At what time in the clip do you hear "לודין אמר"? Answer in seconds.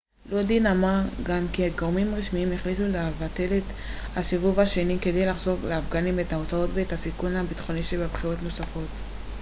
0.31-1.01